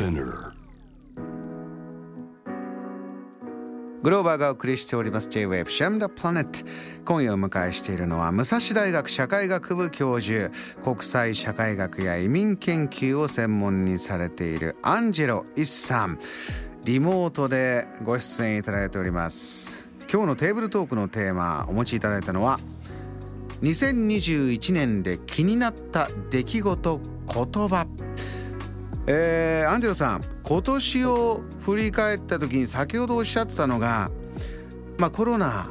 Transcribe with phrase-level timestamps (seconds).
[0.00, 0.52] Spinner.
[4.02, 6.66] グローバーがお送りしております J-Wave シャムダプラネット。
[7.04, 10.50] 今夜お迎えしているのは武蔵大学社会学部教授
[10.82, 16.18] 国際社会学や移民研究を専門にされているアンジェロ・イッさん
[16.84, 19.86] リモートでご出演いただいております。
[20.10, 22.58] 今日のテーブルトークのテーマお持ちいただいたのは
[23.60, 27.86] 2021年で気になった出来事言葉。
[29.06, 34.10] えー、アンジェロさん今年を振り返った時に先ほどおっしゃってたのが、
[34.98, 35.68] まあ、コロナ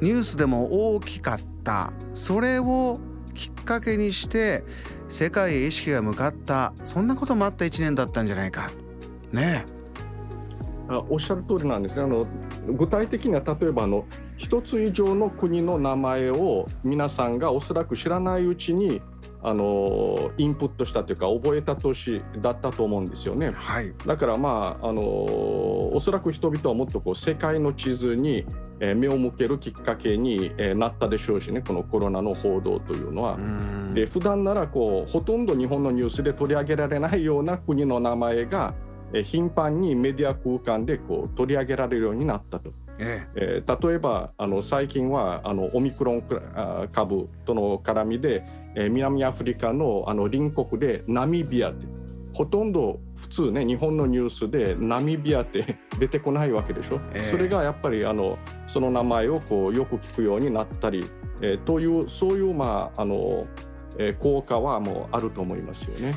[0.00, 1.92] ニュースでも大きかった。
[2.14, 3.00] それを
[3.34, 4.64] きっかけにして
[5.08, 6.72] 世界へ意識が向かった。
[6.84, 8.70] そんなこともあった1年だったんじゃないか。
[9.32, 9.64] ね。
[10.88, 12.04] あおっしゃる通りなんですね。
[12.04, 12.26] あの
[12.66, 19.02] 具体的には例えばあの一つ以上の国の名前を皆さんがおそらく知らないうちに
[19.42, 23.52] あのインプットしたというか覚えた年だったと思うんですよね。
[23.52, 28.44] はい、だからまああのおそらく人々はもっとこう世界の地図に
[28.80, 33.38] 目を向けるきっかけになったでしょうしねこのコロナの報道というのは。
[33.94, 38.74] で普段ならこうほとんど日本のニュースで取り上げられないような国の名前が
[39.22, 42.72] 頻繁にメディア空間でこう取り上げられるようになったと。
[42.98, 43.62] ええ。
[43.64, 46.22] ー、例えばあの最近はあのオミクロン
[46.92, 51.86] 株との絡みで、えー、南アフリカのあの隣国でナミビアって
[52.32, 61.04] ほとんど普通ね日本のニュースでナミビアって 出てこないわけでしょ、えー、それがやっぱりあのその名前をこうよく聞くようになったり、
[61.40, 63.46] えー、というそういうまああの、
[63.98, 66.14] えー、効果はもうあると思いますよね。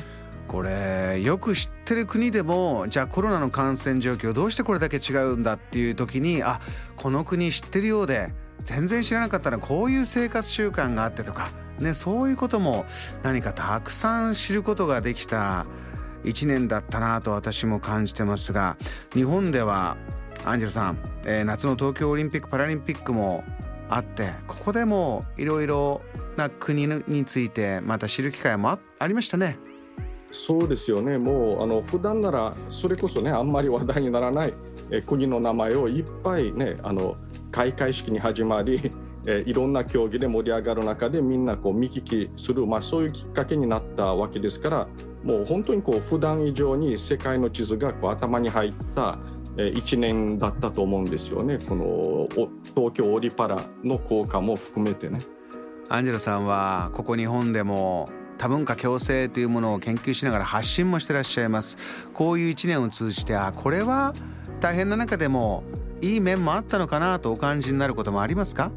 [0.48, 6.60] これよく知ってる国でもじゃあコロナの感染状況どうしてこれだけ違うんだっていう時にあ
[6.96, 12.84] この国知ってるようで全然知らなかったらこういう生活習慣があってとか、ね、そういうことも
[13.22, 15.66] 何かたくさん知ることができた
[16.24, 18.76] 1年だったなと私も感じてますが
[19.14, 19.96] 日本では
[20.44, 23.44] アンジェルさん、えー、夏の東京オリンピック・パラリンピックも
[23.88, 26.02] あってここでもいろいろ
[26.36, 29.58] な国についてまた知る機会もありましたね。
[30.32, 34.54] そうですよね、もうあの普段ならそれこそね、あんまり話題にならない
[35.06, 37.16] 国の名前をいっぱいね、あの
[37.50, 38.90] 開会式に始まり、
[39.26, 44.88] えいろんな競技で盛り上がる中でみんなこう見聞きする、まあ、そういうきっかけになったわけですから、
[45.22, 49.18] もう本当にこう普段以上に世界の地図がこう頭に入った
[49.56, 52.28] 1年だったと思うんですよね、この
[52.74, 55.20] 東京オリパラの効果も含めてね。
[55.88, 58.08] アンジェロさんはここ日本でも
[58.42, 61.78] 多文化共生というものを研究しながら発信もしてらっしゃいます。
[62.12, 64.14] こういう1年を通じてあこれは
[64.58, 65.62] 大変な中でも
[66.00, 68.72] いい面もあったのかなとお感じになることもありますか？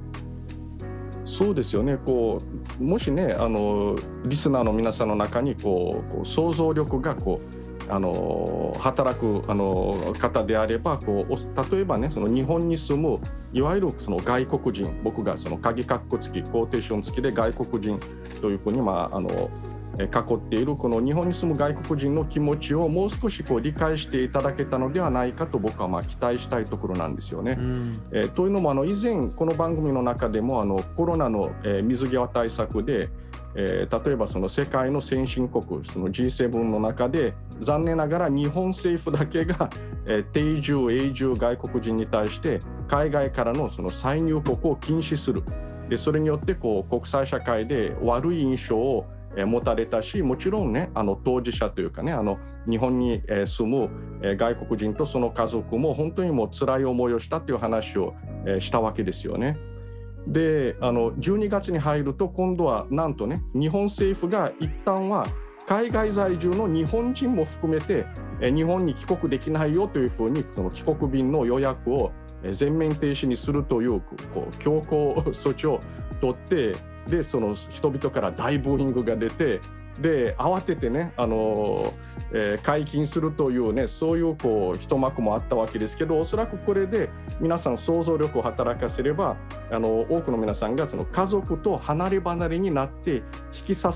[1.24, 1.98] そうですよね。
[1.98, 2.40] こ
[2.80, 13.20] うもしねあのリスナーの皆さんの中にこうこう想像力がこうあの働くあの方であればこう例えばねその日本に住む
[13.54, 18.00] いわゆるその外国人僕がその鍵括弧付きコーテーション付きで外国人
[18.42, 19.50] というふうに、まあ、あの
[19.98, 27.56] 囲っているこの日本に住む外国人の気持ちをもう少しこう理解していただけたのではないかと僕はまあ期待したいところなんですよね。
[27.58, 33.10] うん、えー、というのもあの以前この番組の中でもあのコロナの、え水際対策で
[33.56, 39.70] えー、例えばその世界の先進国その G7 の中で残念ながら日本政府だけが、
[40.06, 45.44] えー、定住永住外国人に対して海外からのその再入国を禁止する
[45.90, 49.06] でそれによってこう国際社会で悪い印象を
[49.46, 53.90] 持たれたしもちろんねあの当事者というかねあの日本に住む
[54.38, 58.14] 外国人とその家族も本当にもう辛い思いをしたという話を
[58.60, 59.58] したわけですよね。
[60.28, 65.28] であの12月に入ると今度はなんとね日本政府が一旦は
[65.68, 68.06] 海外在住の日本人も含めて
[68.40, 72.12] 日本に帰国できないよというふうにその帰国便の予約を
[72.52, 74.02] 全面停止にするという
[74.34, 74.96] こう強硬
[75.32, 75.80] 措置を
[76.22, 76.76] 取って
[77.08, 79.62] でその人々から大ブーイングが出て
[80.00, 81.94] で慌ててね、あの
[82.32, 87.10] えー、解禁するというねそういうこう一幕もあったわけですけどおそらくこれで
[87.40, 89.38] 皆さん想像力を働かせれば
[89.72, 93.90] あの多くの皆さんがその家族と離れ離れになって引き裂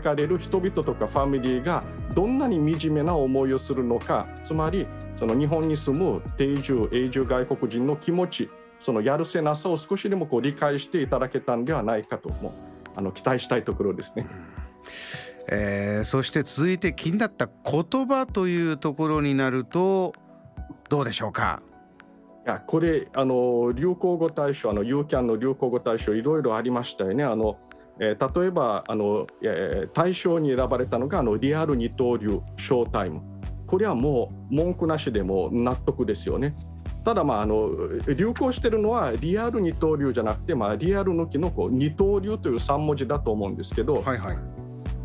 [0.00, 1.84] かれる人々とかファミリーが
[2.14, 8.50] どんなに惨めな思いをするのかつまりその日本に住む定住永住外国人の気持ち
[8.80, 12.54] そのやるせなさを少しでもこう理解していただけたんではないかとも
[12.96, 14.26] あの期待したいところですね。
[15.48, 20.14] えー、そして続いて気になった言葉というところになると
[20.88, 21.62] どうでしょうか？
[22.44, 27.24] いやこれあの流行語大賞あのユーキャンの流行語大賞いろいろありましたよね。
[27.24, 27.58] あの
[28.00, 33.20] えー、例えばあの、えー、大賞に選ばれたのがあのリアル二刀流ショータイム
[33.66, 36.54] これはもう文句なしでも納得ですよね。
[37.04, 37.68] ただまああの
[38.16, 44.38] 流行してるのはリアル二刀流じゃなくて、まあ、リアル抜きのこう二刀流という3文字だと思うんですけど、はいはい、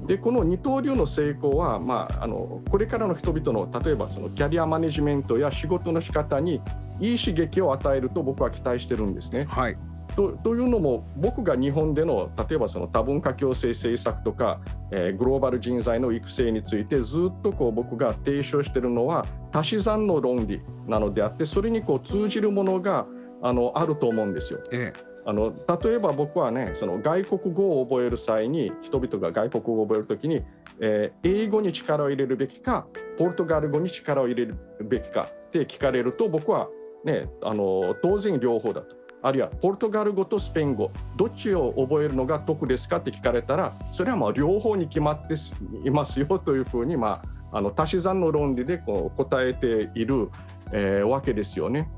[0.07, 6.61] でこの二刀流の成功は、まあ、あのこれからの人々の例えばそのキャリアマネジメントや仕事の仕方に
[6.99, 9.45] いい刺激を与えると僕は期待してるんですね。
[9.45, 9.77] はい
[10.15, 14.59] とというのも僕が日本での例えばその多文化共生政策とか、
[14.91, 23.05] えー、グローバル人材の育成についてずっとこう僕が提唱しているのは足し算の論理なのであってそれにこう通じるものが
[23.43, 24.59] あのあると思うんですよ。
[24.71, 25.53] ええあの
[25.83, 30.41] 例えば僕はねその外国語を覚える際に人々が外国語を覚えるときに、
[30.79, 32.87] えー、英語に力を入れるべきか
[33.17, 36.69] ポルトガル語に力を入れるべきかって聞かれると僕は、
[37.03, 38.95] ね、あの当然両方だと。
[39.21, 45.33] あるいはポルトガル語とスペイン語どっちを覚えるのが得ですかって聞かれたらそれはまあ両方に決まって
[45.83, 50.29] いますよというふうに、まあ、あの足し算の論理でこう答えている、
[50.71, 51.89] えー、わけですよね。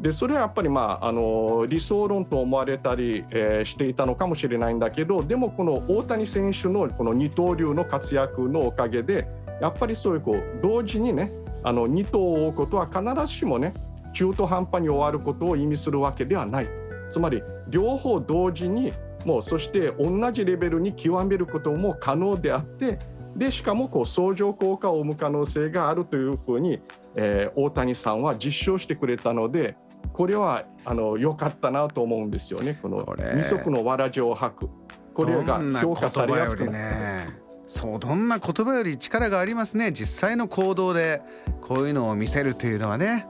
[0.00, 9.26] でそれはやっぱり、まあ、あの理想論と思われたり、えー、していたのかもしれないんだけどでもこの大谷選手のこの二刀流の活躍のおかげで
[9.60, 11.30] やっぱりそういうこう同時にね
[11.62, 13.72] あの二頭を追うことは必ずしもね
[14.12, 16.68] 中途半端に終わることを意味するわけではない。
[17.10, 18.92] つまり両方同時に
[19.24, 22.98] もうそして同じレベルに極めることも可能であって
[23.36, 26.80] でしかもこう相乗効果を生む可能性があるというふうに、
[27.16, 29.76] えー、大谷さんは実証してくれたので
[30.12, 32.78] これはあの良かったなと思うんですよね。
[32.80, 33.04] この
[33.34, 34.68] 二足のわらじを履く。
[35.14, 37.46] これが評価されやすくなね。
[37.66, 39.90] そうどんな言葉より力がありますね。
[39.92, 41.20] 実際の行動で
[41.60, 43.26] こういうのを見せるというのはね。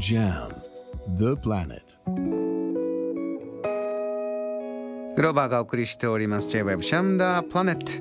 [0.00, 0.48] JAM
[1.18, 1.82] The Planet
[5.14, 6.48] グローバーがお送りしております。
[6.48, 7.92] J-Web シャムダープラネット、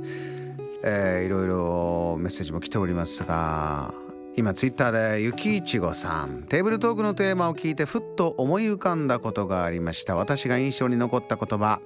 [0.84, 3.94] えー、いろいろメッセージも来ておりますが
[4.36, 6.46] 今ツイッターでゆきいちごさん。
[6.50, 10.16] テーブルトークのテーマを聞いてふっと思い浮かんだことがありました。
[10.16, 11.82] 私が印象に残った言葉。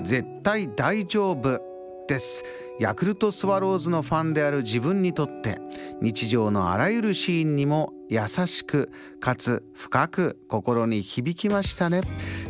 [0.00, 1.60] 絶対大丈夫
[2.08, 2.44] です。
[2.80, 5.60] ヤクルトスワローズのファンである自分にとって
[6.00, 8.90] 日常のあらゆるシーンにも優しく
[9.20, 12.00] かつ深く心に響きましたね。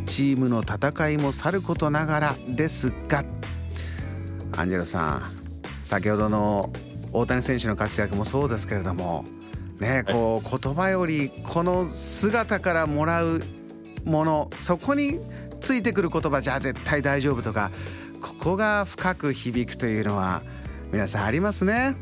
[0.06, 3.22] チームの戦いもさることながらですが。
[4.56, 5.22] アンジェロさん
[5.84, 6.72] 先ほどの
[7.12, 9.24] 大谷選手の活躍もそうですけれども
[9.82, 13.42] ねこう言葉よりこの姿からもらう
[14.04, 15.20] ものそこに
[15.60, 17.70] ついてくる言葉じゃあ絶対大丈夫とか
[18.20, 20.42] ここが深く響くというのは
[20.92, 21.96] 皆さんありますね。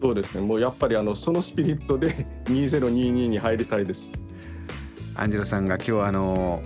[0.00, 4.10] そうですねもうやっぱりあのそのスピリットで2022に入りたいです。
[5.16, 6.60] アンジェロさんが今日あの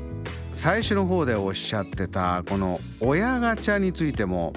[0.55, 4.53] 最初の方でおっしゃってたこの親ガチャについても、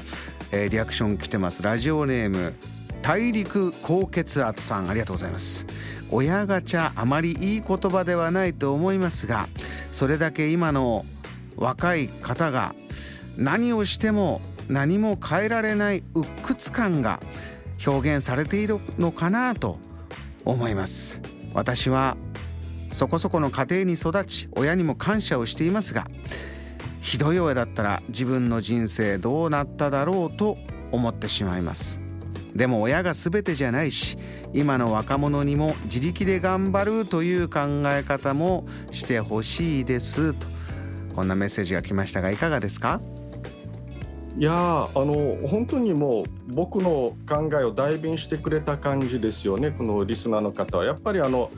[0.51, 2.55] えー、リアクション来てますラジオネーム
[3.01, 5.65] 大陸高血圧さんありがとうございます。
[6.12, 9.48] 親ガチャあまりいい言葉ではないと思いますが
[9.92, 11.06] それだけ今の
[11.56, 12.75] 若い方が
[13.38, 17.19] 何をしても何も変えられない鬱屈感が
[17.86, 19.80] 表現されているのかなと
[20.45, 21.21] 思います。
[21.53, 22.18] 私は
[22.92, 26.07] そこそこの家庭に育ち親にも感謝をしていますが
[27.00, 30.57] ひどい親だったら自分の人生どうなっただろうと
[30.92, 32.01] 思ってしまいます。
[32.55, 34.17] でも親が全てじゃないし
[34.53, 40.34] 今の若者にも自力で頑張るという考え方もしてほしいです。
[40.34, 40.48] と
[41.15, 43.01] こんなメッセージが来ましたがいかがですか？
[44.38, 50.86] いやあの本当にもう僕の考えを代弁してくれた感じですよねこのリスナーの方は。
[50.86, 51.51] やっぱりあの、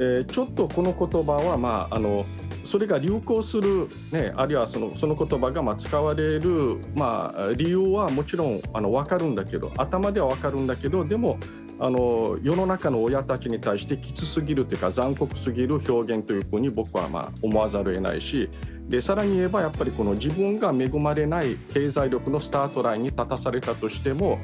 [0.00, 2.26] えー、ちょっとこの言葉はまああの
[2.66, 11.38] それが流行する、ね、あるいはそのその言葉がま使われる、まあ、理由はもちろんあの分かるんだけど頭では分かるんだけどでも
[11.78, 18.48] あの世の中の親たちに対してきつすぎるというか残酷すぎる表現というふうに僕はまあ思わざるを得ないし
[18.88, 24.38] でさらに言えばやっぱりこの自分が恵まれない経済力のスタートラインに立たされたとしても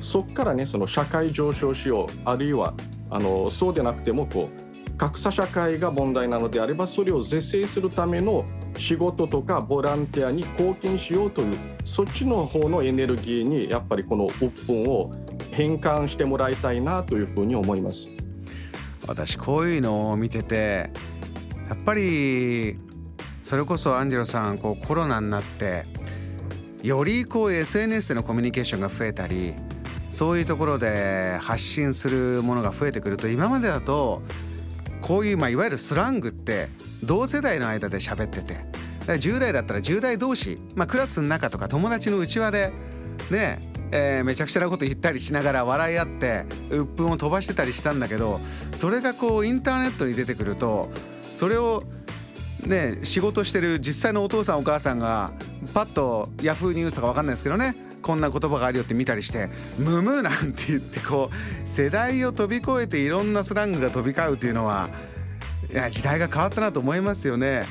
[0.00, 2.74] そこからねその社会上昇しようあるいは
[3.10, 4.67] あのそうでなくてもこう
[4.98, 8.44] 格差社会が問題なのであればそれを是正するための
[8.76, 15.12] 仕事とかボランティアに貢献しようというそっちの方のエネルギーにやっぱりこの鬱憤を
[15.52, 18.08] 変換してもらいたいなというふうに思います。
[19.06, 20.90] 私こういうのを見てて
[21.68, 22.78] やっぱり
[23.42, 25.86] それこそアンジェロさんこうコロナになって
[26.82, 29.54] よりこう SNS でのコミュニケーションが増えたり
[30.10, 34.22] そういうところで発信するものが増えてくると今までだと
[35.00, 36.68] こういう、まあ、いわゆるスラングって
[37.02, 38.56] 同世代の間で喋ってて
[39.06, 42.72] 10代だったら10代同士、まあ、クラスの中とか友達のうちわで
[43.30, 48.38] ねえー、めちゃくちゃなこと言ったりしながら笑い合って鬱憤を飛ばしてたりしたんだけど
[48.74, 50.90] それがこうインターネットに出てくると
[51.22, 51.84] それを
[52.66, 55.32] ね仕事してる実際のお父さんお母さんが
[55.72, 64.88] パッとヤフーニュースとか分かんないですけどねこんな言葉があるよって見たりして「ムム」なんて言ってこう世代を飛び越えていろんなスラングが飛び交うっていうのは
[65.70, 67.64] いや時代が変わったなと思いますよね。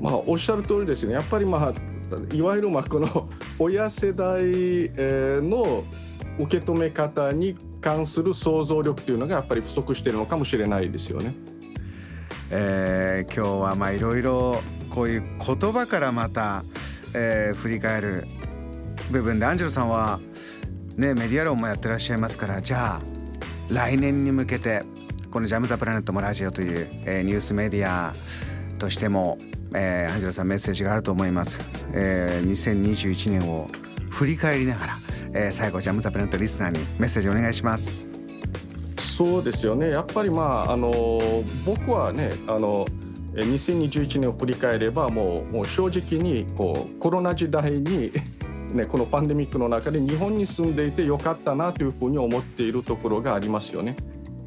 [0.00, 1.14] まあ、おっしゃる通りですよね。
[1.14, 4.42] やっぱりまあいわゆるまあこの親世代
[5.40, 5.84] の
[6.38, 11.34] 受け止め方に関する想像力というのがやっぱり不足しているのかもしれないですよね。
[12.50, 16.64] えー、今日はまあいろいろこういう言葉からまた、
[17.14, 18.26] えー、振り返る
[19.12, 20.18] 部分でアンジェロさんは、
[20.96, 23.02] ね、メディア論もやってらっしゃいますからじゃあ
[23.68, 24.82] 来年に向けて
[25.30, 28.14] この「ジャム・ザ・プラネット」もラジオという、えー、ニュースメディア
[28.78, 29.38] としても、
[29.74, 31.62] えー、アンジェロさんメッセージがあると思います。
[31.92, 33.70] えー、2021年を
[34.10, 34.98] 振り返りながら、
[35.34, 38.06] えー、最後ジャム・ザ・プラネットリスナーにメッセージお願いします。
[38.98, 40.90] そうですよねやっぱりまああの
[41.66, 42.86] 僕はねあの
[43.34, 48.12] 2021年を振り返ればもうもう正直にこうコロナ時代に
[48.72, 53.96] ね、このパンデミックの中で日本に住んでいてよかったなというふうに思っているところがありますよね。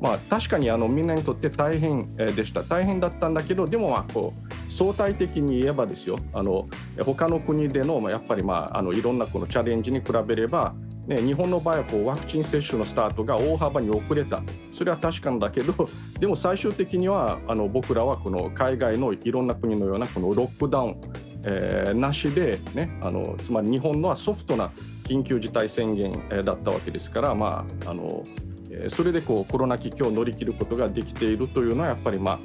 [0.02, 2.64] まあ、確かにあのみんなにとって大変でした。
[2.64, 6.18] 大変だったんだけどでもまあこう相対的に言えばですよ。
[6.34, 6.68] あの
[7.04, 10.76] 他の国でのやっぱりまああのいろんなこのチャレンジに比べれば
[11.08, 14.42] ね、日本の場合はこうワクチン接種のスタートが大幅に遅れた、
[14.72, 15.74] それは確かなんだけど、
[16.20, 20.96] でも最終的にはあの僕らはこの海外のいろんな国のようなこのロックダウン、
[21.48, 24.72] えー、なしで、ね、あのつまり日本のはソフトな
[25.04, 26.12] 緊急事態宣言
[26.44, 28.26] だったわけですから、まあ、あの
[28.90, 32.40] それでこうコロナ危機を乗り切ることができているというのはやっぱりま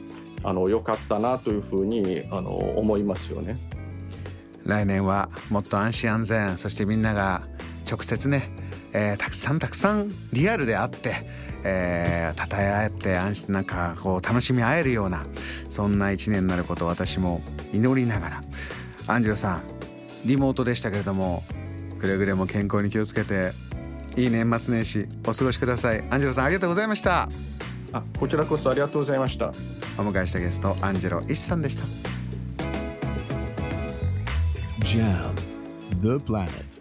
[0.44, 3.58] ああの良かったなというふうにあの思いますよね。
[4.64, 7.42] 来年はもっと安心安全そしてみんなが
[7.90, 8.50] 直接ね、
[8.92, 11.26] えー、たくさんたくさんリアルであって、
[11.64, 15.26] えー、たたえ合って安心なんかこう楽しみ合えるような
[15.68, 17.40] そんな一年になることを私も
[17.72, 18.40] 祈りながら
[19.10, 19.62] アンジェロさん
[20.24, 21.42] リモートでしたけれども
[21.98, 23.52] くれぐれも健康に気をつけて
[24.16, 26.04] いい年末年始お過ごしください。
[26.10, 27.28] アンジェロさんありがとうございました。
[27.92, 29.48] あこちらこそありがとうございました。
[29.98, 31.84] お迎えしたゲストアンジェロ石さんでした。
[34.84, 35.34] JAM
[36.00, 36.79] The Planet